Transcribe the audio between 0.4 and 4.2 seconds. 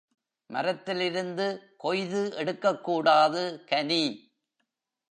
மரத்திலிருந்து கொய்து எடுக்கக்கூடாது, கனி.